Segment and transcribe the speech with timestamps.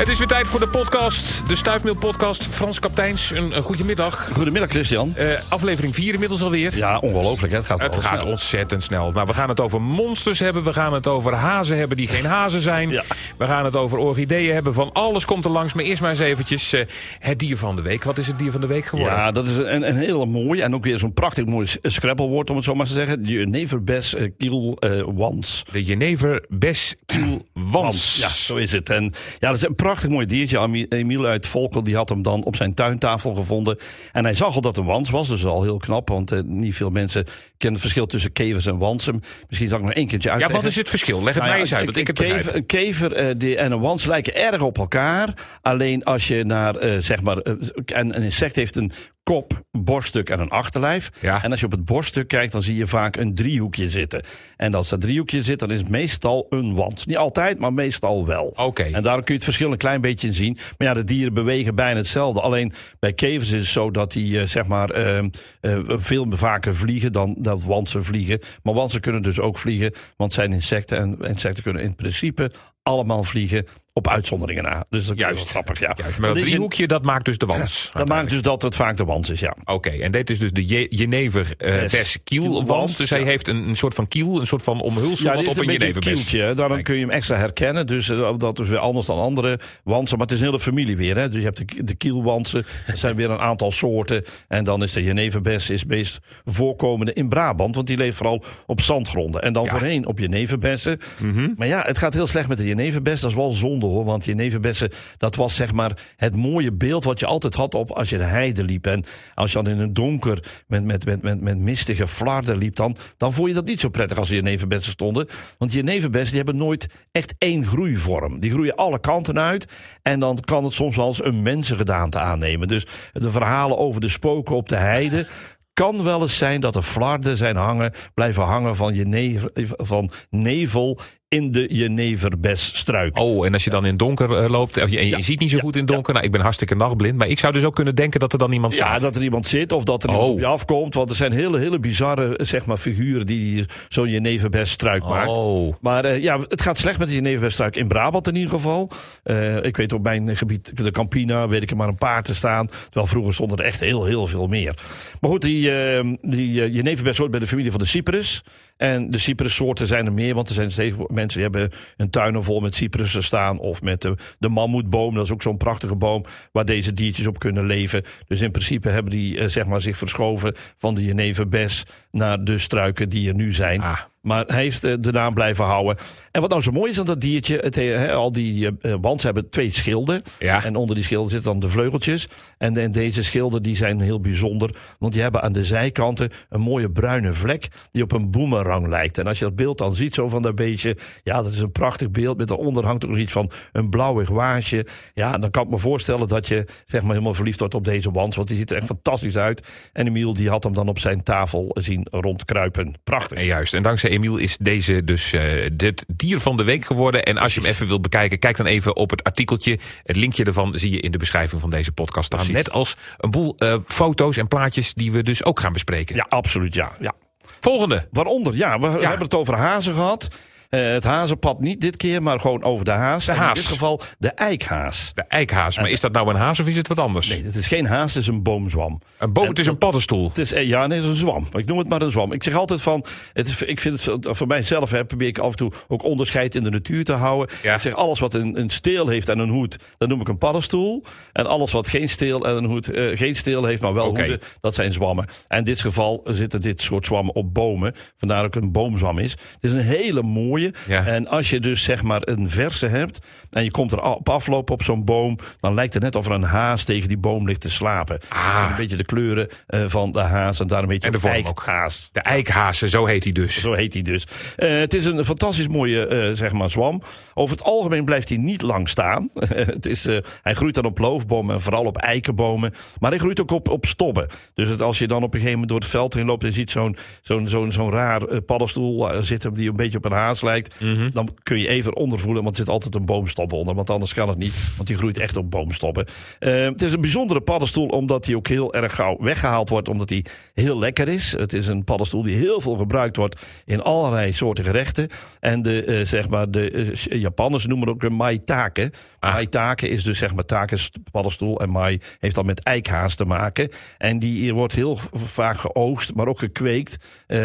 [0.00, 2.46] Het is weer tijd voor de podcast, de Stuifmeel podcast.
[2.46, 4.30] Frans Kapteins, een, een goede middag.
[4.34, 5.14] Goedemiddag Christian.
[5.18, 6.76] Uh, aflevering 4 inmiddels alweer.
[6.76, 7.52] Ja, ongelooflijk.
[7.52, 7.58] Hè?
[7.58, 8.30] Het gaat, het gaat snel.
[8.30, 9.12] ontzettend snel.
[9.12, 10.62] Nou, we gaan het over monsters hebben.
[10.62, 12.90] We gaan het over hazen hebben die geen hazen zijn.
[12.90, 13.02] Ja.
[13.36, 14.74] We gaan het over orchideeën hebben.
[14.74, 15.72] Van alles komt er langs.
[15.72, 16.80] Maar eerst maar eens eventjes uh,
[17.18, 18.04] het dier van de week.
[18.04, 19.16] Wat is het dier van de week geworden?
[19.16, 22.56] Ja, dat is een, een hele mooie en ook weer zo'n prachtig mooi scrabblewoord om
[22.56, 23.24] het zo maar te zeggen.
[23.24, 24.78] Jeneverbes uh, kiel
[25.14, 25.62] wans.
[25.72, 28.18] De Jeneverbes kiel wans.
[28.20, 28.90] Ja, zo is het.
[28.90, 29.04] En
[29.38, 30.86] ja, dat is een prachtig mooi diertje.
[30.88, 33.78] Emiel uit Volkel die had hem dan op zijn tuintafel gevonden.
[34.12, 36.08] En hij zag al dat het een wans was, dus al heel knap.
[36.08, 39.22] Want uh, niet veel mensen kennen het verschil tussen kevers en wansen.
[39.48, 40.56] Misschien zal ik nog één keertje uitleggen.
[40.56, 41.18] Ja, wat is het verschil?
[41.18, 42.54] Leg het nou mij eens uit, dat ik het kever.
[42.54, 45.34] Een kever uh, die, en een wans lijken erg op elkaar.
[45.62, 48.92] Alleen als je naar, uh, zeg maar, en een insect heeft een
[49.30, 51.10] kop, borststuk en een achterlijf.
[51.20, 51.42] Ja.
[51.42, 54.22] En als je op het borststuk kijkt, dan zie je vaak een driehoekje zitten.
[54.56, 57.06] En als dat driehoekje zit, dan is het meestal een wand.
[57.06, 58.44] Niet altijd, maar meestal wel.
[58.44, 58.62] Oké.
[58.62, 58.92] Okay.
[58.92, 60.58] En daarom kun je het verschil een klein beetje in zien.
[60.78, 62.40] Maar ja, de dieren bewegen bijna hetzelfde.
[62.40, 65.24] Alleen bij kevers is het zo dat die uh, zeg maar uh,
[65.60, 68.40] uh, veel vaker vliegen dan dat wansen vliegen.
[68.62, 70.98] Maar wansen kunnen dus ook vliegen, want het zijn insecten.
[70.98, 72.50] En insecten kunnen in principe
[72.82, 74.84] allemaal vliegen op uitzonderingen na.
[74.90, 75.44] Dus dat Juist.
[75.44, 75.94] is grappig, ja.
[75.96, 77.90] Juist, maar dat driehoekje, dat maakt dus de wans.
[77.92, 79.56] Dat maakt dus dat het vaak de wans is, ja.
[79.60, 82.18] Oké, okay, en dit is dus de Je Jenever uh, Yes.
[82.24, 82.96] kielwans.
[82.96, 85.56] Dus hij heeft een, een soort van kiel, een soort van omhulsel Ja, wat op
[85.58, 86.12] een een Jeneverbes.
[86.12, 86.54] kieltje.
[86.54, 86.84] Daarom Kijk.
[86.84, 87.86] kun je hem extra herkennen.
[87.86, 90.18] Dus uh, dat is weer anders dan andere wansen.
[90.18, 91.16] Maar het is een hele familie weer.
[91.16, 91.28] Hè.
[91.28, 92.64] Dus je hebt de, de kielwansen.
[92.86, 94.24] Er zijn weer een aantal soorten.
[94.48, 97.74] En dan is de Jeneverbes is meest voorkomende in Brabant.
[97.74, 99.42] Want die leeft vooral op zandgronden.
[99.42, 99.70] En dan Ja.
[99.70, 100.98] voorheen op Jeneverbessen.
[101.18, 101.48] Mhm.
[101.56, 103.20] Maar ja, het gaat heel slecht met de Jeneverbes.
[103.20, 107.26] Dat is wel zonde Want Jeneverbessen, dat was zeg maar het mooie beeld wat je
[107.26, 108.86] altijd had op als je de heide liep.
[108.86, 112.96] En als je dan in het donker met, met, met, met, mistige flarden liep, dan,
[113.16, 115.28] dan vond je dat niet zo prettig als Jeneverbessen stonden.
[115.58, 118.40] Want Jeneverbessen die hebben nooit echt één groeivorm.
[118.40, 119.72] Die groeien alle kanten uit.
[120.02, 122.68] En dan kan het soms wel eens een mensengedaante aannemen.
[122.68, 125.26] Dus de verhalen over de spoken op de heide
[125.72, 130.98] kan wel eens zijn dat er flarden zijn hangen, blijven hangen van, jenever, van nevel
[131.30, 133.18] in de jeneverbesstruik.
[133.18, 135.20] Oh, en als je dan in het donker uh, loopt, en je, en je Ja.
[135.22, 135.62] ziet niet zo Ja.
[135.62, 136.12] goed in donker.
[136.12, 138.52] Nou, ik ben hartstikke nachtblind, maar ik zou dus ook kunnen denken dat er dan
[138.52, 139.00] iemand Ja, staat.
[139.00, 140.34] dat er iemand zit of dat er iemand Oh.
[140.34, 140.94] op je afkomt.
[140.94, 145.28] Want er zijn hele, hele bizarre zeg maar, figuren die zo'n jeneverbesstruik maakt.
[145.36, 145.74] Oh.
[145.80, 148.90] Maar uh, ja, het gaat slecht met de jeneverbestruik in Brabant in ieder geval.
[149.24, 152.34] Uh, ik weet op mijn gebied, de Campina, weet ik er maar een paar te
[152.34, 152.66] staan.
[152.66, 154.74] Terwijl vroeger stonden er echt heel, heel veel meer.
[155.20, 158.42] Maar goed, die, uh, die jeneverbes hoort bij de familie van de cyprus.
[158.80, 162.42] En de cyprussoorten zijn er meer, want er zijn steeds mensen die hebben een tuin
[162.42, 163.58] vol met cyprussen staan.
[163.58, 167.38] Of met de, de mammoetboom, dat is ook zo'n prachtige boom waar deze diertjes op
[167.38, 168.04] kunnen leven.
[168.26, 172.58] Dus in principe hebben die uh, zeg maar, zich verschoven van de jeneverbes naar de
[172.58, 173.80] struiken die er nu zijn.
[173.80, 174.00] Ah.
[174.20, 175.96] Maar hij heeft uh, de naam blijven houden.
[176.30, 179.24] En wat nou zo mooi is aan dat diertje, het, he, al die uh, wands
[179.24, 180.22] hebben twee schilden.
[180.38, 180.64] Ja.
[180.64, 182.28] En onder die schilden zitten dan de vleugeltjes.
[182.58, 186.60] En, en deze schilden die zijn heel bijzonder, want die hebben aan de zijkanten een
[186.60, 189.18] mooie bruine vlek die op een boemerang lijkt.
[189.18, 191.72] En als je dat beeld dan ziet zo van dat beestje, ja, dat is een
[191.72, 192.36] prachtig beeld.
[192.36, 194.86] Met daaronder hangt ook nog iets van een blauwig waasje.
[195.14, 198.10] Ja, dan kan ik me voorstellen dat je zeg maar helemaal verliefd wordt op deze
[198.10, 199.62] wans, want die ziet er echt fantastisch uit.
[199.92, 202.94] En Emiel die had hem dan op zijn tafel zien rondkruipen.
[203.04, 203.38] Prachtig.
[203.38, 207.24] En juist, en dankzij Emiel is deze dus uh, dit dier van de week geworden.
[207.24, 209.78] En als je hem even wilt bekijken, kijk dan even op het artikeltje.
[210.04, 212.38] Het linkje ervan zie je in de beschrijving van deze podcast staan.
[212.38, 212.56] Precies.
[212.56, 216.16] Net als een boel uh, foto's en plaatjes die we dus ook gaan bespreken.
[216.16, 216.92] Ja, absoluut, ja.
[217.00, 217.12] ja.
[217.60, 218.08] Volgende.
[218.12, 218.98] Waaronder, ja, we ja.
[218.98, 220.28] hebben het over hazen gehad.
[220.70, 223.24] Uh, het hazenpad niet dit keer, maar gewoon over de haas.
[223.24, 223.48] De haas.
[223.48, 225.12] In dit geval de eikhaas.
[225.14, 225.78] De eikhaas.
[225.78, 227.28] Maar is dat nou een haas of is het wat anders?
[227.28, 229.00] Nee, het is geen haas, het is een boomzwam.
[229.18, 230.28] Een boom, het is een paddenstoel.
[230.28, 231.46] Het is, ja, nee, het is een zwam.
[231.52, 232.32] Ik noem het maar een zwam.
[232.32, 235.50] Ik zeg altijd van, het is, ik vind het voor mijzelf, hè, probeer ik af
[235.50, 237.56] en toe ook onderscheid in de natuur te houden.
[237.62, 237.74] Ja.
[237.74, 240.38] Ik zeg, alles wat een, een steel heeft en een hoed, dat noem ik een
[240.38, 241.04] paddenstoel.
[241.32, 244.20] En alles wat geen steel en een hoed, uh, geen steel heeft, maar wel Oké.
[244.20, 245.26] hoeden, dat zijn zwammen.
[245.48, 247.94] En in dit geval zitten dit soort zwammen op bomen.
[248.16, 249.30] Vandaar ook een boomzwam is.
[249.30, 250.59] Het is een hele mooie.
[250.86, 251.06] Ja.
[251.06, 253.18] En als je dus zeg maar een verse hebt
[253.50, 256.32] en je komt er op aflopen op zo'n boom, dan lijkt het net of er
[256.32, 258.20] een haas tegen die boom ligt te slapen.
[258.28, 258.46] Ah.
[258.46, 261.12] Dat zijn een beetje de kleuren uh, van de haas en daar een beetje En
[261.12, 261.44] de vorm ook.
[261.44, 262.08] eikhaas.
[262.12, 263.60] De eikhazen, zo heet hij dus.
[263.60, 264.26] Zo heet hij dus.
[264.56, 267.02] Uh, het is een fantastisch mooie uh, zeg maar zwam.
[267.34, 269.30] Over het algemeen blijft hij niet lang staan.
[269.74, 270.04] het is,
[270.42, 272.74] hij groeit dan op loofbomen en vooral op eikenbomen.
[272.98, 274.28] Maar hij groeit ook op, op stobben.
[274.54, 276.52] Dus het, als je dan op een gegeven moment door het veld heen loopt en
[276.52, 280.49] ziet zo'n zo'n zo'n zo'n raar paddenstoel zitten die een beetje op een haas lijkt.
[280.58, 281.10] Mhm.
[281.12, 283.74] dan kun je even ondervoelen, want er zit altijd een boomstop onder.
[283.74, 286.06] Want anders kan het niet, want die groeit echt op boomstoppen.
[286.38, 290.08] Eh, het is een bijzondere paddenstoel, omdat hij ook heel erg gauw weggehaald wordt, omdat
[290.08, 290.24] hij
[290.54, 291.32] heel lekker is.
[291.32, 295.08] Het is een paddenstoel die heel veel gebruikt wordt in allerlei soorten gerechten.
[295.40, 298.92] En de, eh, zeg maar, de eh, Japanners noemen het ook een maitake.
[299.18, 299.32] Ah.
[299.32, 303.24] Maitake is dus zeg maar take is paddenstoel en mai heeft dan met eikhaas te
[303.24, 303.68] maken.
[303.98, 306.96] En die wordt heel vaak geoogst, maar ook gekweekt,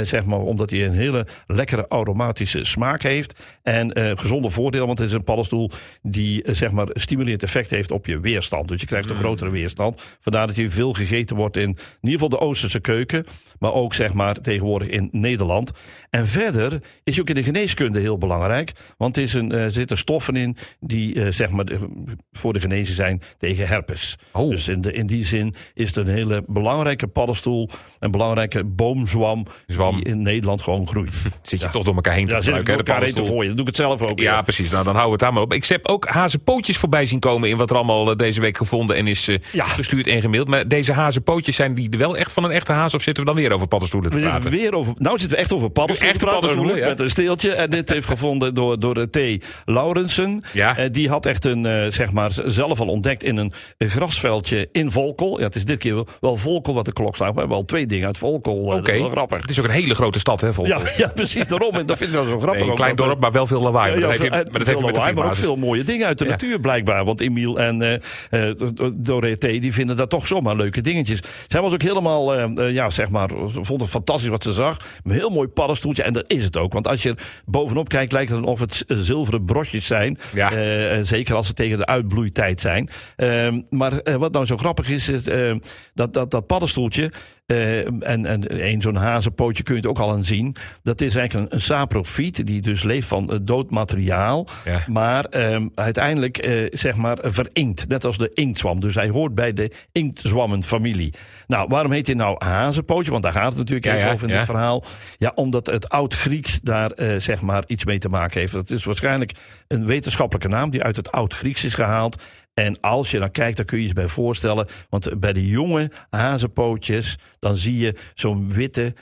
[0.04, 3.60] zeg maar, omdat hij een hele lekkere aromatische smaak heeft.
[3.64, 5.72] En eh, gezonde voordeel, want het is een paddenstoel
[6.02, 8.68] die eh, zeg maar stimuleert effect heeft op je weerstand.
[8.68, 10.02] Dus je krijgt een grotere weerstand.
[10.20, 13.26] Vandaar dat hij veel gegeten wordt in, in ieder geval de Oosterse keuken,
[13.60, 15.72] maar ook zeg maar tegenwoordig in Nederland.
[16.10, 19.72] En verder is ook in de geneeskunde heel belangrijk, want er, is een, eh, er
[19.72, 24.16] zitten stoffen in die zeg maar de- voor de genezen zijn tegen herpes.
[24.32, 24.50] Oh.
[24.50, 27.70] Dus in, de, in die zin is het een hele belangrijke paddenstoel,
[28.00, 29.96] een belangrijke boomzwam Zwam.
[29.96, 31.14] die in Nederland gewoon groeit.
[31.44, 33.46] Zit je toch door elkaar heen te Ja, gebruiken, elkaar heen te gooien.
[33.48, 34.20] Dan doe ik het zelf ook.
[34.20, 34.72] Ja, precies.
[34.72, 35.54] Nou, dan houden we het daar maar op.
[35.54, 38.96] Ik heb ook hazenpootjes voorbij zien komen in wat er allemaal eh, deze week gevonden
[38.96, 39.66] en is eh, Ja.
[39.66, 40.48] gestuurd en gemaild.
[40.48, 43.40] Maar deze hazenpootjes, zijn die wel echt van een echte haas of zitten we dan
[43.40, 44.52] weer over paddenstoelen te We praten?
[44.52, 44.94] weer over.
[44.98, 46.18] Nou zitten we echt over paddenstoelen.
[46.18, 46.88] Te praten, ja.
[46.88, 47.54] Met een steeltje.
[47.54, 49.46] En dit heeft gevonden door, door eh, T.
[49.66, 50.44] Laurensen.
[50.54, 50.78] Ja.
[50.78, 55.38] Eh, die had echt een, zeg maar, zelf al ontdekt in een, grasveldje in Volkel.
[55.38, 57.34] Ja, het is dit keer wel, wel Volkel wat de klok slaat.
[57.34, 58.56] We hebben al twee dingen uit Volkel.
[58.56, 59.00] Oké.
[59.00, 59.42] wel grappig.
[59.42, 60.80] Het is ook een hele grote stad, hè, Volkel?
[60.80, 61.48] Ja, ja, precies.
[61.48, 61.74] Daarom.
[61.76, 62.66] En dat vind ik wel zo grappig.
[62.66, 63.94] Nee, een klein dorp, maar wel veel lawaai.
[63.94, 65.56] Ja, maar, dat heeft, en maar dat heeft veel met de lawaai, maar ook veel
[65.56, 67.06] mooie dingen uit de natuur blijkbaar.
[67.06, 68.00] Want Emiel en eh
[68.30, 68.52] eh,
[68.94, 71.20] Dorothee die vinden dat toch zomaar leuke dingetjes.
[71.48, 74.78] Zij was ook helemaal, eh, eh, ja zeg maar, vond het fantastisch wat ze zag.
[75.04, 76.74] Een heel mooi paddenstoeltje en dat is het ook.
[76.74, 80.18] Want als je bovenop kijkt lijkt het of het zilveren brosjes zijn.
[80.34, 80.52] Ja.
[80.52, 82.90] Eh, eh, zeker als ze tegen de uitbloeitijd zijn.
[83.16, 85.56] Ehm, maar eh, wat nou zo grappig is, is eh,
[85.94, 87.12] dat, dat, dat paddenstoeltje...
[87.46, 90.56] eh, en, en een zo'n hazenpootje kun je het ook al aan zien.
[90.84, 94.48] Dat is eigenlijk een, een saprofiet die dus leeft van dood materiaal.
[94.66, 94.84] Ja.
[94.88, 97.88] Maar ehm, uiteindelijk eh, zeg maar verinkt.
[97.88, 98.80] Net als de inktzwam.
[98.80, 101.14] Dus hij hoort bij de inktzwammenfamilie.
[101.48, 103.12] Nou, waarom heet hij nou hazenpootje?
[103.12, 104.84] Want daar gaat het natuurlijk Ja, even ja, over in dit verhaal.
[105.18, 108.54] Ja, omdat het oud-Grieks daar eh, zeg maar iets mee te maken heeft.
[108.54, 109.32] Het is waarschijnlijk
[109.68, 112.22] een wetenschappelijke naam die uit het oud-Grieks is gehaald.
[112.56, 114.68] En als je dan kijkt, dan kun je je bij voorstellen.
[114.90, 118.94] Want bij de jonge hazenpootjes, dan zie je zo'n witte,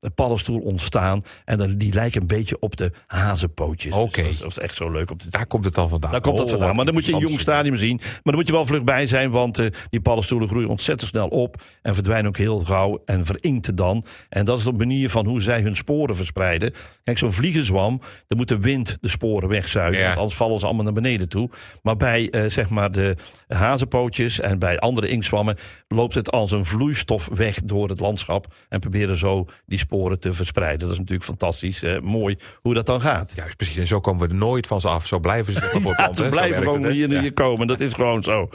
[0.00, 1.22] vreselijke paddenstoel ontstaan.
[1.44, 3.94] En dan, die lijken een beetje op de hazenpootjes.
[3.94, 4.22] Dus Oké.
[4.22, 5.10] dat, is, dat is echt zo leuk.
[5.30, 6.10] Daar komt het dan vandaan.
[6.10, 6.76] Daar komt dat Oh, vandaan.
[6.76, 7.96] Maar dan moet je een jong stadium zien.
[7.96, 11.28] Maar dan moet je wel vlug bij zijn, want eh, die paddenstoelen groeien ontzettend snel
[11.28, 11.62] op.
[11.82, 14.04] En verdwijnen ook heel gauw en verinkten dan.
[14.28, 16.72] En dat is de manier van hoe zij hun sporen verspreiden.
[17.02, 20.00] Kijk, zo'n vliegenzwam, dan moet de wind de sporen wegzuigen.
[20.00, 20.06] Ja.
[20.06, 21.50] Want anders vallen ze allemaal naar beneden toe.
[21.82, 23.16] Maar bij eh, zeg maar de
[23.48, 25.56] hazenpootjes en bij andere inktzwammen
[25.88, 28.54] loopt het als een vloeistof weg door het landschap.
[28.68, 30.78] En proberen zo die sporen te verspreiden.
[30.80, 33.32] Dat is natuurlijk fantastisch eh, mooi hoe dat dan gaat.
[33.36, 33.76] Juist, precies.
[33.76, 35.06] En zo komen we er nooit van ze af.
[35.06, 37.66] Zo blijven ze voor Ja, toen blijven gewoon hier, hier komen.
[37.66, 38.48] Dat is gewoon zo.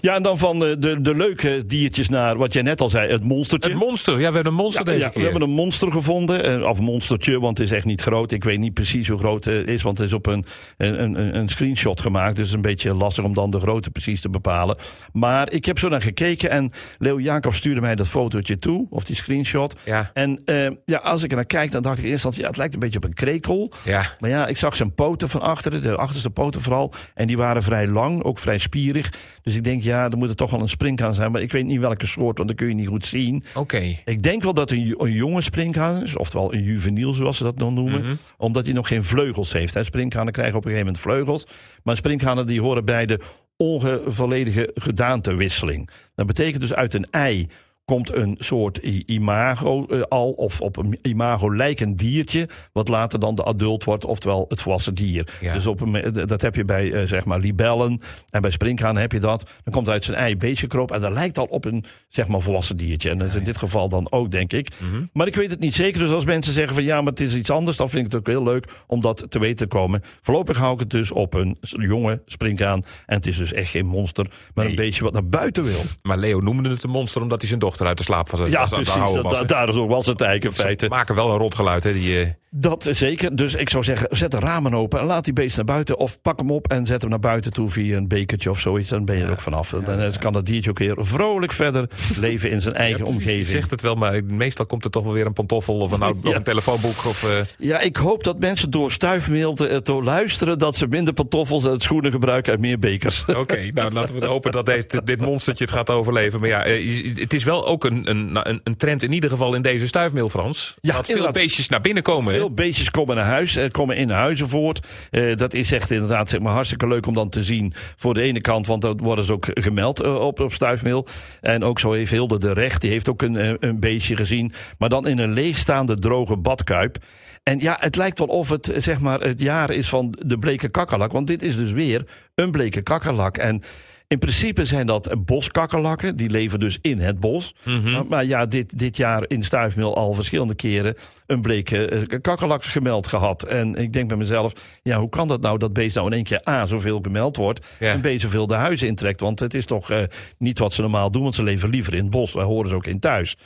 [0.00, 3.10] Ja, en dan van de, de, de leuke diertjes naar wat jij net al zei,
[3.12, 3.70] het monstertje.
[3.70, 4.12] Het monster.
[4.20, 5.22] Ja, we hebben een monster Ja, deze ja, keer.
[5.22, 6.44] we hebben een monster gevonden.
[6.62, 8.32] eh, Of een monstertje, want het is echt niet groot.
[8.32, 10.44] Ik weet niet precies hoe groot het is, want het is op een,
[10.76, 12.28] een, een, een screenshot gemaakt.
[12.36, 14.76] Dus het is een beetje lastig om dan de grootte precies te bepalen.
[15.12, 19.04] Maar ik heb zo naar gekeken en Leo Jacob stuurde mij dat fotootje toe, of
[19.04, 19.76] die screenshot.
[19.84, 20.10] Ja.
[20.14, 22.48] En eh, ja, als ik er naar kijk, dan dacht ik in eerste instantie, ja,
[22.48, 23.72] het lijkt een beetje op een krekel.
[23.84, 24.16] Ja.
[24.20, 26.92] Maar ja, ik zag zijn poten van achteren, de achterste poten vooral.
[27.14, 29.12] En die waren vrij lang, ook vrij spierig.
[29.42, 31.32] Dus ik denk, ja, er moet er toch wel een springhaan zijn.
[31.32, 33.44] Maar ik weet niet welke soort, want dat kun je niet goed zien.
[33.54, 33.96] Oké.
[34.04, 37.58] Ik denk wel dat een, een jonge springhaan is, oftewel een juveniel zoals ze dat
[37.58, 38.00] dan noemen.
[38.00, 38.14] Mhm.
[38.36, 39.74] Omdat hij nog geen vleugels heeft.
[39.74, 39.84] Hè.
[39.84, 41.46] Springhanen krijgen op een gegeven moment vleugels.
[41.82, 43.20] Maar springhanen die horen bij de
[43.56, 45.90] onvolledige gedaantewisseling.
[46.14, 47.48] Dat betekent dus uit een ei
[47.88, 48.76] komt een soort
[49.06, 54.04] imago eh, al, of op een imago lijkend diertje, wat later dan de adult wordt,
[54.04, 55.28] oftewel het volwassen dier.
[55.40, 55.52] Ja.
[55.52, 59.12] Dus op een, dat heb je bij eh, zeg maar libellen en bij sprinkhanen heb
[59.12, 59.50] je dat.
[59.64, 61.84] Dan komt er uit zijn ei een beetje kroop en dat lijkt al op een
[62.08, 63.10] zeg maar volwassen diertje.
[63.10, 64.68] En dat is in dit geval dan ook, denk ik.
[64.78, 65.02] Mhm.
[65.12, 66.00] Maar ik weet het niet zeker.
[66.00, 68.20] Dus als mensen zeggen van ja, maar het is iets anders, dan vind ik het
[68.20, 70.02] ook heel leuk om dat te weten te komen.
[70.22, 72.82] Voorlopig hou ik het dus op een jonge sprinkhaan.
[73.06, 74.76] En het is dus echt geen monster, maar Nee.
[74.76, 75.80] een beestje wat naar buiten wil.
[76.02, 78.50] Maar Leo noemde het een monster omdat hij zijn dochter uit de slaap was.
[78.50, 79.12] Ja, was het precies.
[79.12, 79.38] Dat, was, hè.
[79.38, 80.88] dat- daar is ook wel zijn tijk in Ze feite.
[80.88, 81.92] maken wel een rotgeluid, hè?
[81.92, 83.36] Die, eh, Dat zeker.
[83.36, 85.98] Dus ik zou zeggen, zet de ramen open en laat die beest naar buiten.
[85.98, 88.90] Of pak hem op en zet hem naar buiten toe via een bekertje of zoiets.
[88.90, 89.74] Dan ben je er ook vanaf.
[89.84, 91.88] Dan kan dat diertje ook weer vrolijk verder
[92.20, 93.14] leven in zijn eigen precies.
[93.14, 93.46] Je omgeving.
[93.46, 96.34] zegt het wel, maar meestal komt er toch wel weer een pantoffel of een, of
[96.34, 97.04] een telefoonboek.
[97.06, 100.58] Of, eh, Ja, ik hoop dat mensen door stuifmeel te, te luisteren...
[100.58, 103.24] dat ze minder pantoffels en schoenen gebruiken en meer bekers.
[103.36, 106.40] Oké, nou laten we hopen dat deze, dit monstertje het gaat overleven.
[106.40, 109.30] Maar ja, eh, het is wel ook een, een, nou, een, een trend in ieder
[109.30, 110.76] geval in deze stuifmeel, Frans.
[110.80, 112.32] Ja, dat veel beestjes naar binnen komen.
[112.32, 114.86] Veel beestjes komen naar huis, eh, komen in huizen voort.
[115.10, 117.74] Eh, dat is echt inderdaad zeg maar, hartstikke leuk om dan te zien.
[117.96, 121.06] Voor de ene kant, want dat worden ze ook gemeld eh, op, op stuifmeel.
[121.40, 124.52] En ook zo heeft Hilde de Recht, die heeft ook een, een beestje gezien.
[124.78, 126.98] Maar dan in een leegstaande droge badkuip.
[127.42, 130.68] En ja, het lijkt wel of het zeg maar, het jaar is van de bleke
[130.68, 131.12] kakkerlak.
[131.12, 133.36] Want dit is dus weer een bleke kakkerlak.
[133.36, 133.62] En
[134.08, 136.16] in principe zijn dat boskakkerlakken.
[136.16, 137.54] Die leven dus in het bos.
[137.64, 140.94] Maar, maar ja, dit, dit jaar in Stuifmeel al verschillende keren
[141.26, 143.42] een bleke eh, kakkerlak gemeld gehad.
[143.42, 146.24] En ik denk bij mezelf, ja, hoe kan dat nou dat beest nou in één
[146.24, 147.66] keer A, zoveel gemeld wordt...
[147.78, 147.92] Ja.
[147.92, 149.20] en B, zoveel de huizen intrekt?
[149.20, 150.02] Want het is toch eh,
[150.38, 152.32] niet wat ze normaal doen, want ze leven liever in het bos.
[152.32, 153.36] Daar horen ze ook in thuis.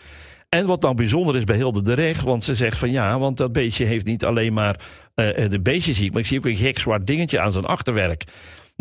[0.49, 3.37] En wat nou bijzonder is bij Hilde de Recht, want ze zegt van ja, want
[3.37, 4.81] dat beestje heeft niet alleen maar
[5.15, 8.25] eh, de beestjes ziek, maar ik zie ook een gek zwart dingetje aan zijn achterwerk.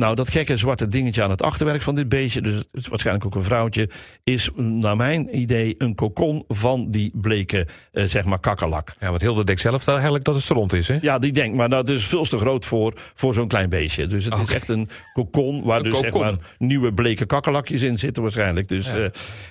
[0.02, 3.26] Nou, dat gekke zwarte dingetje aan het achterwerk van dit beestje, dus het is waarschijnlijk
[3.26, 3.90] ook een vrouwtje,
[4.24, 8.96] is naar mijn idee een kokon van die bleke, eh, zeg maar, kakkerlak.
[9.00, 10.98] Ja, want Hilde denkt zelf eigenlijk dat het rond is, hè?
[11.02, 14.08] Ja, die denkt, maar dat is veel te groot voor, voor zo'n klein beestje.
[14.08, 18.00] Dus het is echt een kokon waar Een dus zeg maar nieuwe bleke kakkerlakjes in
[18.00, 18.68] zitten waarschijnlijk.
[18.68, 18.94] Dus,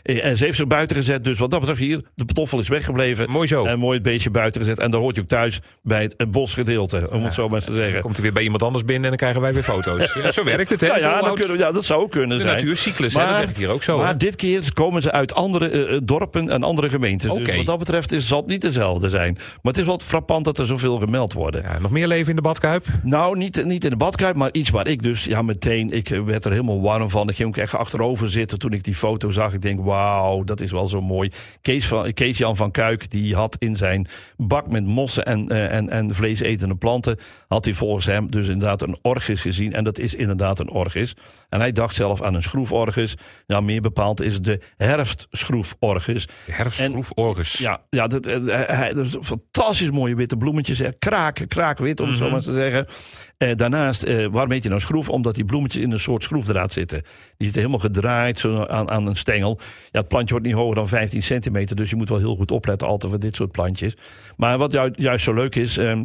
[0.03, 2.69] eh, en ze heeft ze buiten gezet, dus wat dat betreft hier, de patoffel is
[2.69, 3.31] weggebleven.
[3.31, 3.65] Mooi zo.
[3.65, 4.81] En mooi het beestje buiten gezet.
[4.81, 7.75] En dan hoort je ook thuis bij het, het bosgedeelte, om het zo maar te
[7.75, 8.01] zeggen.
[8.01, 10.09] Komt hij weer bij iemand anders binnen en dan krijgen wij weer foto's.
[10.41, 10.87] Zo werkt het, hè?
[10.87, 12.55] Ja, ja, dan houdt kunnen, we- ja, dat zou ook kunnen de zijn.
[12.55, 13.21] natuurcyclus, hè?
[13.21, 13.99] Dat werkt hier ook zo.
[13.99, 17.31] Maar dit keer komen ze uit andere eh, eh, dorpen en andere gemeentes.
[17.31, 17.43] Oké.
[17.45, 19.35] Dus wat dat betreft is, zal het niet dezelfde zijn.
[19.35, 21.63] Maar het is wel frappant dat er zoveel gemeld worden.
[21.63, 22.87] Ja, nog meer leven in de badkuip?
[23.03, 26.45] Nou, niet, niet in de badkuip, maar iets waar ik dus ja, meteen, ik werd
[26.45, 27.29] er helemaal warm van.
[27.29, 29.53] Ik ging ook echt achterover zitten toen ik die foto zag.
[29.53, 31.31] Ik denk, wauw, dat is wel zo mooi.
[31.61, 35.73] Kees, van, Kees Jan van Kuik, die had in zijn bak met mossen en, eh,
[35.77, 37.19] en, en vleesetende planten,
[37.49, 39.73] had hij volgens hem dus inderdaad een orgis gezien.
[39.73, 41.15] En dat is inderdaad een orgis.
[41.49, 43.15] En hij dacht zelf aan een schroeforgis.
[43.47, 46.29] Nou, meer bepaald is de herfstschroeforgis.
[46.51, 47.59] Herfstschroeforgus.
[47.59, 50.79] Ja, ja dat, eh, hij, dat is fantastisch mooie witte bloemetjes.
[50.79, 50.93] Hè.
[50.99, 52.87] Kraken, kraakwit, om het zo maar te zeggen.
[53.37, 55.09] Eh, daarnaast, eh, waarom heet hij nou schroef?
[55.09, 56.99] Omdat die bloemetjes in een soort schroefdraad zitten.
[57.03, 59.59] Die zitten helemaal gedraaid zo aan, aan een stengel.
[59.91, 61.77] Ja, het plantje wordt niet hoger dan 15 centimeter.
[61.77, 63.97] Dus je moet wel heel goed opletten altijd voor dit soort plantjes.
[64.37, 65.79] Maar wat ju- juist zo leuk is...
[65.79, 66.05] ehm,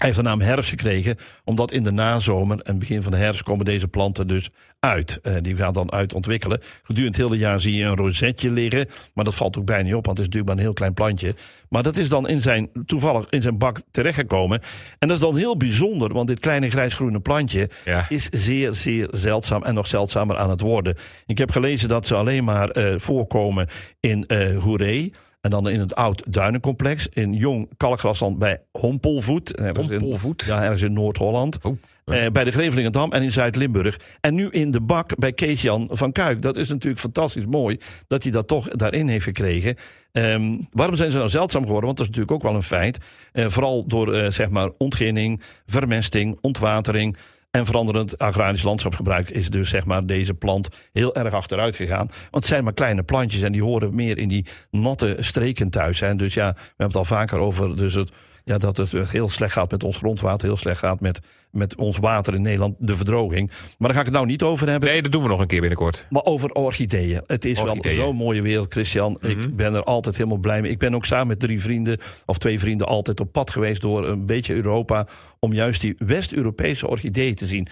[0.00, 3.42] hij heeft de naam herfst gekregen, omdat in de nazomer en begin van de herfst
[3.42, 5.18] komen deze planten dus uit.
[5.22, 6.60] Eh, die gaan dan uit ontwikkelen.
[6.82, 9.94] Gedurende het hele jaar zie je een rozetje liggen, maar dat valt ook bijna niet
[9.94, 11.34] op, want het is natuurlijk maar een heel klein plantje.
[11.68, 14.60] Maar dat is dan in zijn, toevallig in zijn bak terechtgekomen.
[14.98, 18.06] En dat is dan heel bijzonder, want dit kleine grijsgroene plantje Ja.
[18.08, 20.96] is zeer, zeer zeldzaam en nog zeldzamer aan het worden.
[21.26, 23.68] Ik heb gelezen dat ze alleen maar eh, voorkomen
[24.00, 24.28] in
[24.58, 25.12] Hoeree.
[25.40, 27.08] En dan in het oud duinencomplex.
[27.08, 29.56] In jong kalkgrasland bij Hompelvoet.
[29.56, 30.44] ergens in- Hompelvoet?
[30.46, 31.58] Ja, ergens in Noord-Holland.
[31.62, 31.76] Oh.
[32.04, 34.00] Eh, bij de Grevelingendam en in Zuid-Limburg.
[34.20, 36.42] En nu in de bak bij Kees-Jan van Kuik.
[36.42, 39.76] Dat is natuurlijk fantastisch mooi dat hij dat toch daarin heeft gekregen.
[40.12, 41.84] Ehm, waarom zijn ze nou zeldzaam geworden?
[41.86, 42.98] Want dat is natuurlijk ook wel een feit.
[43.32, 47.16] Eh, vooral door eh, zeg maar ontginning, vermesting, ontwatering.
[47.50, 52.06] En veranderend agrarisch landschapsgebruik is dus zeg maar deze plant heel erg achteruit gegaan.
[52.06, 56.00] Want het zijn maar kleine plantjes en die horen meer in die natte streken thuis.
[56.00, 56.16] Hè.
[56.16, 58.12] Dus ja, we hebben het al vaker over dus het,
[58.44, 61.20] ja, dat het heel slecht gaat met ons grondwater, heel slecht gaat met,
[61.50, 63.48] met ons water in Nederland, de verdroging.
[63.48, 64.88] Maar daar ga ik het nou niet over hebben.
[64.88, 66.06] Nee, dat doen we nog een keer binnenkort.
[66.10, 67.22] Maar over orchideeën.
[67.26, 67.96] Het is Orchideeën.
[67.96, 69.18] wel zo'n mooie wereld, Christian.
[69.20, 70.70] Ik ben er altijd helemaal blij mee.
[70.70, 74.08] Ik ben ook samen met drie vrienden, of twee vrienden, altijd op pad geweest door
[74.08, 75.06] een beetje Europa.
[75.38, 77.68] Om juist die West-Europese orchideeën te zien.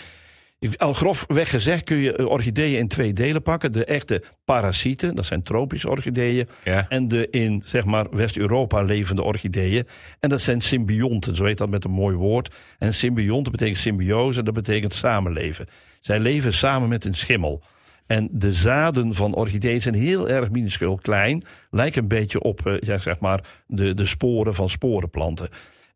[0.76, 3.72] Al grofweg gezegd kun je eh, orchideeën in twee delen pakken.
[3.72, 6.48] De echte parasieten, dat zijn tropische orchideeën.
[6.64, 6.86] Ja.
[6.88, 9.86] En de in zeg maar West-Europa levende orchideeën.
[10.20, 12.54] En dat zijn symbionten, zo heet dat met een mooi woord.
[12.78, 15.66] En symbionten betekent symbiose, dat betekent samenleven.
[16.00, 17.62] Zij leven samen met een schimmel.
[18.06, 21.44] En de zaden van orchideeën zijn heel erg minuscuul klein.
[21.70, 25.48] Lijken een beetje op eh, zeg maar de, de sporen van sporenplanten.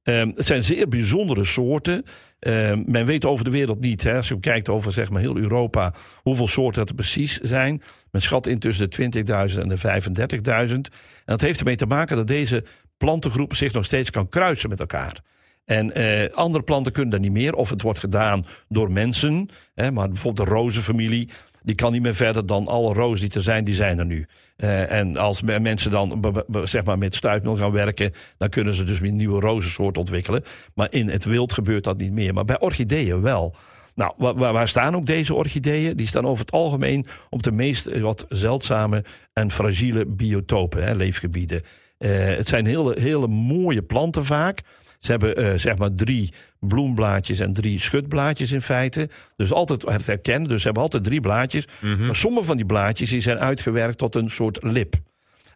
[0.03, 2.05] Ehm, het zijn zeer bijzondere soorten.
[2.39, 5.37] Ehm, men weet over de wereld niet, hè, als je kijkt over zeg maar, heel
[5.37, 7.83] Europa, hoeveel soorten er precies zijn.
[8.11, 10.89] Men schat intussen de 20.000 en de 35.000.
[10.91, 12.65] En dat heeft ermee te maken dat deze
[12.97, 15.21] plantengroep zich nog steeds kan kruisen met elkaar.
[15.65, 17.55] En eh, andere planten kunnen dat niet meer.
[17.55, 19.49] Of het wordt gedaan door mensen.
[19.75, 21.29] Hè, maar bijvoorbeeld de rozenfamilie.
[21.63, 24.27] Die kan niet meer verder dan alle rozen die er zijn, die zijn er nu.
[24.57, 28.85] Eh, en als me- mensen dan zeg maar met stuipmeel gaan werken, dan kunnen ze
[28.85, 30.45] dus weer nieuwe rozensoort ontwikkelen.
[30.75, 32.35] Maar in het wild gebeurt dat niet meer.
[32.35, 33.55] Maar bij orchideeën wel.
[33.95, 35.97] Nou, wa- wa- waar staan ook deze orchideeën?
[35.97, 40.95] Die staan over het algemeen op de meest eh, wat zeldzame en fragiele biotopen, hè,
[40.95, 41.63] leefgebieden.
[41.99, 44.61] Eh, het zijn hele, hele mooie planten vaak.
[45.03, 49.09] Ze hebben eh, zeg maar drie bloemblaadjes en drie schutblaadjes in feite.
[49.37, 50.49] Dus altijd het herkennen.
[50.49, 51.67] Dus ze hebben altijd drie blaadjes.
[51.81, 54.95] Maar sommige van die blaadjes die zijn uitgewerkt tot een soort lip.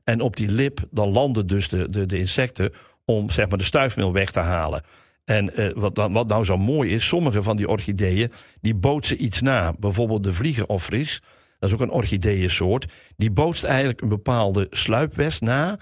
[0.05, 2.73] En op die lip, dan landen dus de, de, de insecten
[3.05, 4.83] om zeg maar, de stuifmeel weg te halen.
[5.25, 9.25] En eh, wat, dan, wat nou zo mooi is, sommige van die orchideeën, die bootsen
[9.25, 9.75] iets na.
[9.79, 11.23] Bijvoorbeeld de vliegenofries,
[11.59, 12.87] dat is ook een orchideeënsoort.
[13.17, 15.79] Die bootst eigenlijk een bepaalde sluipwest na.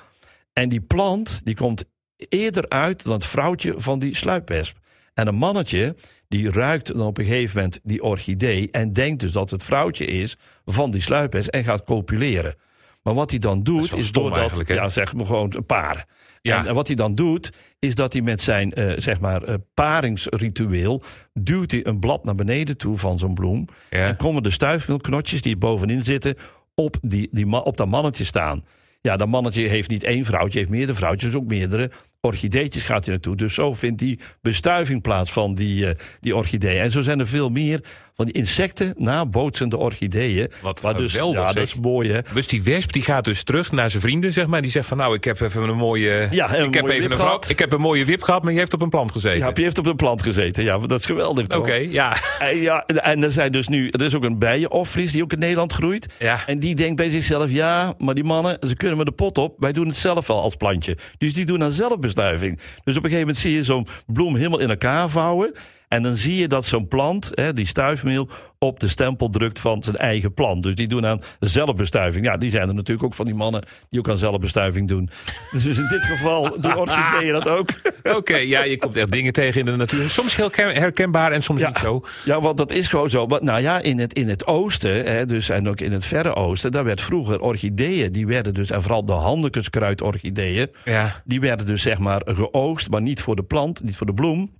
[0.52, 1.84] En die plant, die komt
[2.28, 4.76] eerder uit dan het vrouwtje van die sluipwesp.
[5.14, 5.94] En een mannetje,
[6.28, 8.68] die ruikt dan op een gegeven moment die orchidee...
[8.70, 12.54] en denkt dus dat het vrouwtje is van die sluipwesp en gaat copuleren.
[13.02, 14.62] Maar wat hij dan Dat doet, is doordat...
[14.66, 16.06] Ja, zeg maar gewoon een paar.
[16.40, 16.58] Ja.
[16.58, 19.54] En, en wat hij dan doet, is dat hij met zijn eh, zeg maar, eh,
[19.74, 21.02] paringsritueel...
[21.32, 23.68] duwt hij een blad naar beneden toe van zo'n bloem...
[23.90, 24.06] Ja.
[24.06, 26.36] en komen de stuifmeelknotjes die bovenin zitten...
[26.74, 28.64] op, die, die, op dat mannetje staan.
[29.00, 31.90] Ja, dat mannetje heeft niet één vrouwtje, heeft meerdere vrouwtjes, ook meerdere
[32.24, 33.36] orchideetjes gaat hij naartoe.
[33.36, 36.78] Dus zo vindt die bestuiving plaats van die, eh, die orchidee.
[36.78, 37.80] En zo zijn er veel meer
[38.16, 40.50] van die insecten nabootsende orchideeën.
[40.60, 41.52] Wat dus, Ja, zeg.
[41.52, 42.20] dat is mooi hè.
[42.34, 44.62] Dus die wesp die gaat dus terug naar zijn vrienden, zeg maar.
[44.62, 46.28] Die zegt van nou, ik heb even een mooie.
[46.30, 48.52] Ja, een ik, heb mooie even een vrouw, ik heb een mooie wip gehad, maar
[48.52, 49.38] je heeft op een plant gezeten.
[49.38, 50.64] Ja, die heeft op een plant gezeten.
[50.64, 51.60] Ja, dat is geweldig toch?
[51.60, 52.16] Oké, ja.
[52.38, 55.38] En, ja, en er zijn dus nu, er is ook een bijenoffries die ook in
[55.38, 56.06] Nederland groeit.
[56.18, 56.38] Ja.
[56.46, 59.54] En die denkt bij zichzelf, ja, maar die mannen, ze kunnen me de pot op.
[59.58, 60.96] Wij doen het zelf wel als plantje.
[61.18, 62.60] Dus die doen aan zelfbestuiving.
[62.84, 65.54] Dus op een gegeven moment zie je zo'n bloem helemaal in elkaar vouwen.
[65.94, 69.82] En dan zie je dat zo'n plant, hè, die stuifmeel, op de stempel drukt van
[69.82, 70.62] zijn eigen plant.
[70.62, 72.24] Dus die doen aan zelfbestuiving.
[72.24, 75.10] Ja, die zijn er natuurlijk ook van die mannen die ook aan zelfbestuiving doen.
[75.52, 77.68] Dus in dit geval doen orchideeën dat ook.
[78.02, 80.10] Oké, ja, je komt echt dingen tegen in de natuur.
[80.10, 82.04] Soms heel ken- herkenbaar en soms niet zo.
[82.24, 83.26] Ja, want dat is gewoon zo.
[83.26, 86.34] Maar, nou ja, in het, in het oosten, hè, dus, en ook in het verre
[86.34, 91.22] oosten, daar werd vroeger orchideeën, die werden dus, en vooral de handekeskruidorchideeën, Ja.
[91.24, 94.50] die werden dus zeg maar geoogst, maar niet voor de plant, niet voor de bloem,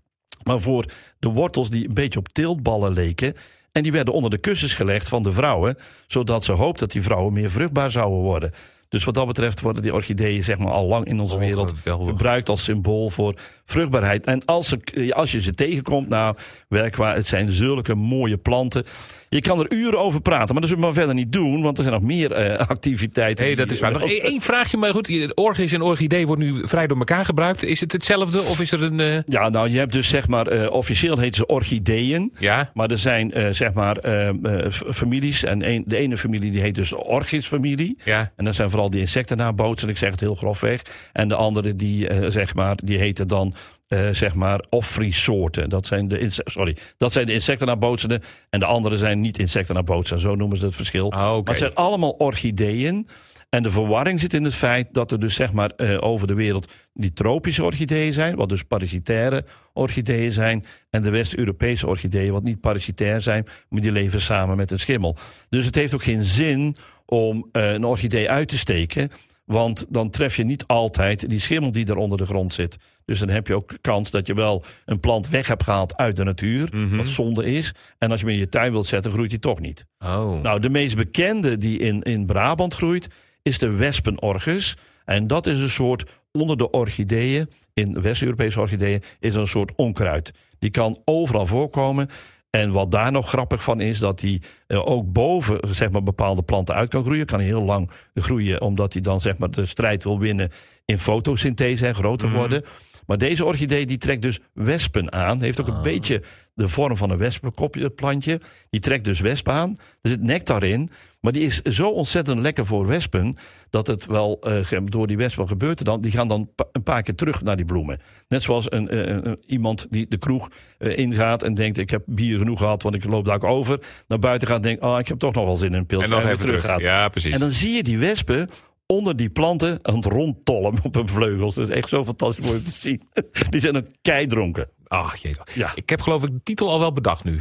[0.45, 0.85] maar voor
[1.19, 3.35] de wortels die een beetje op tiltballen leken.
[3.73, 7.03] En die werden onder de kussens gelegd van de vrouwen, zodat ze hoopt dat die
[7.03, 8.53] vrouwen meer vruchtbaar zouden worden.
[8.89, 12.49] Dus wat dat betreft worden die orchideeën zeg maar al lang in onze wereld gebruikt
[12.49, 14.26] als symbool voor vruchtbaarheid.
[14.26, 16.37] En als, ze, als je ze tegenkomt, nou,
[16.68, 18.85] werkbaar, het zijn zulke mooie planten.
[19.28, 21.76] Je kan er uren over praten, maar dat zullen we maar verder niet doen, want
[21.76, 23.44] er zijn nog meer eh, activiteiten.
[23.44, 23.92] Nee, die- dat is waar.
[23.92, 25.33] Nog één één vraagje, maar goed.
[25.35, 27.64] Orchis en orchidee wordt nu vrij door elkaar gebruikt.
[27.64, 29.00] Is het hetzelfde of is er een...
[29.00, 32.33] eh, Ja, nou, je hebt dus zeg maar, eh, officieel heten ze orchideeën.
[32.38, 35.45] Ja, Maar er zijn eh, zeg maar eh, eh, families.
[35.45, 37.97] En een, de ene familie die heet dus de orchisfamilie.
[38.04, 38.32] ja.
[38.36, 39.89] En dat zijn vooral die insecten nabootsen.
[39.89, 40.82] Ik zeg het heel grofweg.
[41.12, 43.53] En de andere die, eh, zeg maar, die heten dan
[43.88, 44.64] eh, zeg maar
[45.08, 45.68] soorten.
[45.68, 48.20] Dat zijn de sorry, dat zijn de.
[48.50, 50.23] En de andere zijn niet insecten nabootsende.
[50.23, 51.12] Zo noemen ze het verschil.
[51.12, 51.20] Ah.
[51.20, 53.06] Maar het zijn allemaal orchideeën.
[53.54, 56.34] En de verwarring zit in het feit dat er dus zeg maar eh, over de
[56.34, 62.42] wereld die tropische orchideeën zijn, wat dus parasitaire orchideeën zijn, en de West-Europese orchideeën, wat
[62.42, 65.16] niet parasitair zijn, maar die leven samen met een schimmel.
[65.49, 69.10] Dus het heeft ook geen zin om eh, een orchidee uit te steken,
[69.44, 72.76] want dan tref je niet altijd die schimmel die er onder de grond zit.
[73.06, 76.17] Dus dan heb je ook kans dat je wel een plant weg hebt gehaald uit
[76.17, 76.97] de natuur, Mhm.
[76.97, 77.75] wat zonde is.
[77.99, 79.86] En als je hem in je tuin wilt zetten, groeit hij toch niet.
[79.99, 80.40] Oh.
[80.43, 83.08] Nou, de meest bekende die in, in Brabant groeit,
[83.43, 84.76] is de wespenorchis.
[85.04, 90.30] En dat is een soort, onder de orchideeën, in West-Europese orchideeën, is een soort onkruid.
[90.58, 92.08] Die kan overal voorkomen.
[92.50, 96.43] En wat daar nog grappig van is, dat die eh, ook boven zeg maar, bepaalde
[96.43, 97.26] planten uit kan groeien.
[97.26, 100.50] Kan heel lang groeien, omdat hij dan zeg maar, de strijd wil winnen
[100.84, 102.36] in fotosynthese en groter Mhm.
[102.36, 102.64] worden.
[103.06, 105.43] Maar deze orchidee die trekt dus wespen aan.
[105.43, 106.23] Heeft ook een beetje
[106.54, 108.40] de vorm van een wespenkopje, het plantje.
[108.71, 109.76] Die trekt dus wespen aan.
[110.02, 110.88] Er zit nectar in.
[111.21, 113.36] Maar die is zo ontzettend lekker voor wespen.
[113.71, 115.78] dat het wel eh, door die wespen gebeurt.
[115.78, 118.00] er Dan, die gaan dan pa- een paar keer terug naar die bloemen.
[118.28, 121.43] Net zoals een, eh, iemand die de kroeg eh, ingaat.
[121.43, 123.78] en denkt: Ik heb bier genoeg gehad, want ik loop daar ook over.
[124.08, 126.04] Naar buiten gaat en denkt: Oh, ik heb toch nog wel zin in een pilsje.
[126.04, 126.64] en dan weer even terug.
[126.64, 126.80] gaat.
[126.80, 127.32] Ja, precies.
[127.34, 128.49] En dan zie je die wespen
[128.86, 131.54] onder die planten aan het rondtollen op hun vleugels.
[131.54, 133.02] Dat is echt zo fantastisch mooi om te zien.
[133.50, 134.68] Die zijn ook keidronken.
[134.86, 135.34] Ach, jee.
[135.54, 135.73] Ja.
[135.75, 137.40] Ik heb geloof ik de titel al wel bedacht nu.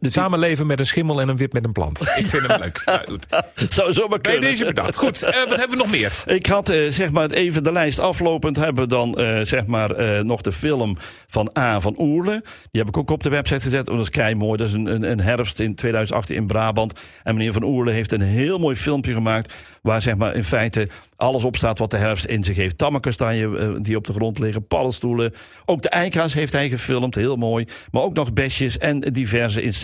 [0.00, 2.00] Samenleven met een schimmel en een wip met een plant.
[2.16, 2.82] Ik vind hem leuk.
[2.84, 3.26] Ja, goed.
[3.74, 4.96] Zou zomaar Bij deze bedacht.
[4.96, 6.12] Goed, eh, wat hebben we nog meer?
[6.36, 8.56] Ik had eh, zeg maar even de lijst aflopend.
[8.56, 10.96] Hebben we dan eh, zeg maar eh, nog de film
[11.28, 12.42] van A van Oerle.
[12.70, 13.88] Die heb ik ook op de website gezet.
[13.88, 14.56] Oh, dat is kei mooi.
[14.56, 17.00] Dat is een, een, een herfst in 2018 in Brabant.
[17.22, 19.54] En meneer van Oerle heeft een heel mooi filmpje gemaakt.
[19.82, 22.78] Waar zeg maar in feite alles op staat wat de herfst in zich heeft.
[22.78, 24.66] Tammenkastanjen eh, die op de grond liggen.
[24.66, 25.34] Paddenstoelen.
[25.64, 27.14] Ook de eikhaas heeft hij gefilmd.
[27.14, 27.66] Heel mooi.
[27.90, 29.74] Maar ook nog besjes en diverse insecten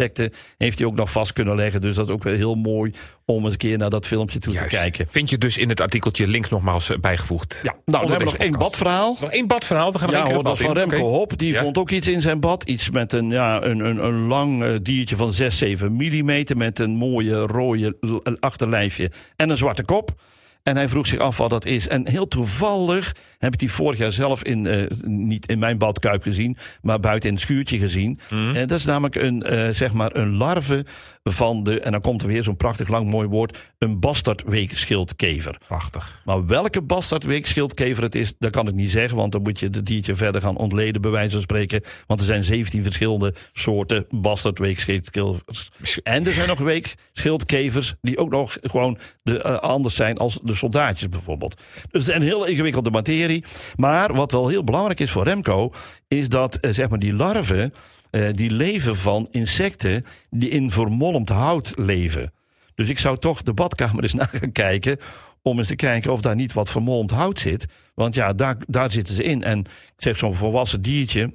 [0.56, 1.80] heeft hij ook nog vast kunnen leggen.
[1.80, 2.92] Dus dat is ook wel heel mooi
[3.24, 4.70] om eens een keer naar dat filmpje toe Juist.
[4.70, 5.06] te kijken.
[5.08, 7.60] Vind je dus in het artikeltje links nogmaals eh, bijgevoegd.
[7.62, 9.16] Ja, nou, dan hebben we nog één badverhaal.
[9.20, 9.92] Nog één badverhaal.
[9.92, 10.76] We gaan Ja, hoor, dat van in.
[10.76, 11.08] Remco.
[11.10, 11.38] Hop.
[11.38, 11.62] Die Ja.
[11.62, 12.62] vond ook iets in zijn bad.
[12.62, 16.56] Iets met een, ja, een, een, een lang eh, diertje van 6, 7 millimeter.
[16.56, 17.96] Met een mooie rode
[18.40, 20.10] achterlijfje en een zwarte kop.
[20.62, 21.88] En hij vroeg zich af wat dat is.
[21.88, 26.22] En heel toevallig heb ik die vorig jaar zelf in, eh, niet in mijn badkuip
[26.22, 28.18] gezien, maar buiten in het schuurtje gezien.
[28.30, 28.54] Mhm.
[28.54, 30.84] En dat is namelijk een, eh, zeg maar een larve
[31.24, 35.58] van de, en dan komt er weer zo'n prachtig lang mooi woord, een bastardweekschildkever.
[35.66, 36.22] Prachtig.
[36.24, 39.16] Maar welke bastardweekschildkever het is, dat kan ik niet zeggen.
[39.16, 41.82] Want dan moet je het diertje verder gaan ontleden, bij wijze van spreken.
[42.06, 45.70] Want er zijn 17 verschillende soorten bastardweekschildkevers.
[46.02, 50.51] En er zijn nog weekschildkevers die ook nog gewoon de, eh, anders zijn als de
[50.56, 51.56] soldaatjes bijvoorbeeld.
[51.90, 53.44] Dus het is een heel ingewikkelde materie.
[53.76, 55.72] Maar wat wel heel belangrijk is voor Remco,
[56.08, 57.74] is dat eh, zeg maar die larven,
[58.10, 62.32] eh, die leven van insecten die in vermolmd hout leven.
[62.74, 64.98] Dus ik zou toch de badkamer eens na gaan kijken.
[65.42, 67.66] Om eens te kijken of daar niet wat vermolmd hout zit.
[67.94, 69.42] Want ja, daar, daar zitten ze in.
[69.42, 69.64] En
[69.96, 71.32] zeg, zo'n volwassen diertje,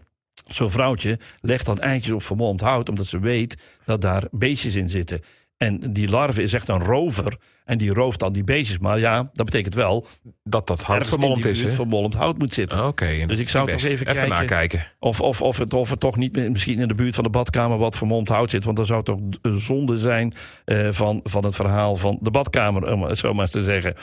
[0.48, 2.90] zo'n vrouwtje, legt dan eitjes op vermolmd hout.
[2.90, 5.22] Omdat ze weet dat daar beestjes in zitten.
[5.58, 7.38] En die larve is echt een rover.
[7.66, 8.78] En die rooft dan die beestjes.
[8.78, 10.08] Maar ja, dat betekent wel.
[10.44, 11.70] Dat dat hout vermolmd is, hè?
[11.70, 12.88] vermolmd hout moet zitten.
[12.88, 13.26] Oké.
[13.26, 14.30] Dus ik zou toch even kijken.
[14.30, 14.86] nakijken.
[15.00, 17.78] Of, of, of, het, of het toch niet misschien in de buurt van de badkamer
[17.78, 18.64] wat vermomd hout zit.
[18.64, 20.34] Want dan zou het toch een zonde zijn
[20.66, 23.96] eh, van, van het verhaal van de badkamer, om het zo maar eens te zeggen.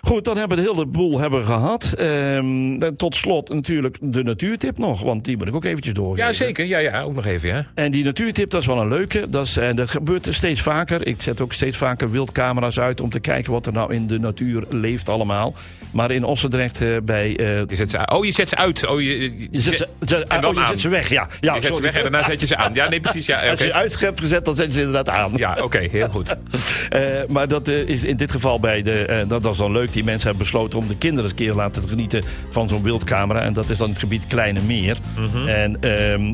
[0.00, 1.92] Goed, dan hebben we de hele boel hebben gehad.
[1.98, 6.24] Ehm, tot slot natuurlijk de natuurtip nog, want die moet ik ook eventjes doorgeven.
[6.26, 6.64] Ja, zeker.
[6.66, 7.66] Ja, ja, ook nog even, ja.
[7.74, 9.28] En die natuurtip, dat is wel een leuke.
[9.28, 11.06] Dat, is, en dat gebeurt steeds vaker.
[11.06, 14.18] Ik zet ook steeds vaker wildcamera's uit om te kijken wat er nou in de
[14.18, 15.54] natuur leeft allemaal.
[15.90, 17.36] Maar in Ossendrecht eh, bij...
[17.36, 18.86] eh, Je zet ze, oh, je zet ze uit.
[18.88, 20.68] Oh, je, je, je zet ze, ze- en dan oh, je aan.
[20.68, 21.28] zet ze weg, ja.
[21.40, 22.74] ja je zet ze weg en daarna zet je ze aan.
[22.74, 23.26] Ja, nee, precies.
[23.26, 23.50] Ja, oké.
[23.50, 25.32] Als je uit hebt gezet, dan zet je ze inderdaad aan.
[25.36, 26.36] Ja, oké, heel goed.
[26.88, 29.04] Eh, maar dat eh, is in dit geval bij de.
[29.04, 29.87] eh, dat, dat is dan leuk.
[29.92, 32.82] Die mensen hebben besloten om de kinderen eens een keer te laten genieten van zo'n
[32.82, 33.40] wildcamera.
[33.40, 34.98] En dat is dan het gebied Kleine Meer.
[35.16, 35.48] Mhm.
[35.48, 35.76] En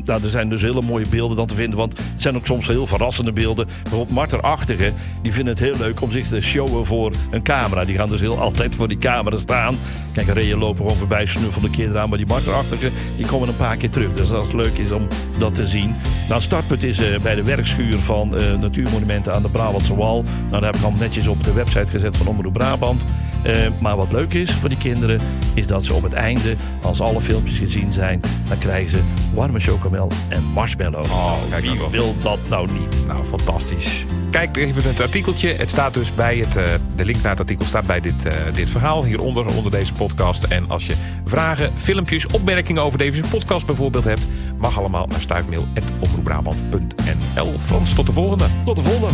[0.05, 1.77] nou, er zijn dus hele mooie beelden dan te vinden.
[1.77, 3.67] Want het zijn ook soms heel verrassende beelden.
[3.81, 4.93] Bijvoorbeeld Marterachtigen.
[5.21, 7.85] Die vinden het heel leuk om zich te showen voor een camera.
[7.85, 9.77] Die gaan dus heel altijd voor die camera staan.
[10.13, 12.09] Kijk, reeën lopen gewoon voorbij, snuffelen de kinderen aan.
[12.09, 14.13] Maar die Marterachtigen, die komen een paar keer terug.
[14.13, 15.89] Dus dat is leuk is om dat te zien.
[16.21, 20.23] Nou, het startpunt is eh, bij de werkschuur van eh, Natuurmonumenten aan de Brabantse Wal.
[20.23, 23.05] Nou, daar heb ik al netjes op de website gezet van Omroep Brabant.
[23.45, 25.19] Eh, maar wat leuk is voor die kinderen,
[25.53, 28.99] is dat ze op het einde, als alle filmpjes gezien zijn, dan krijgen ze
[29.33, 31.03] warme chocomel en marshmallow.
[31.03, 31.91] Oh, kijk nou Wie toch.
[31.91, 33.07] wil dat nou niet?
[33.07, 34.05] Nou, fantastisch.
[34.31, 35.53] Kijk even het artikeltje.
[35.53, 36.63] Het staat dus bij het, eh,
[36.95, 40.43] de link naar het artikel staat bij dit, eh, dit verhaal hieronder, onder deze podcast.
[40.43, 40.93] En als je
[41.25, 44.27] vragen, filmpjes, opmerkingen over deze podcast bijvoorbeeld hebt,
[44.57, 47.59] mag allemaal naar stuifmail.omroepbrabant.nl.
[47.59, 48.45] Frans, tot de volgende.
[48.65, 49.13] Tot de volgende!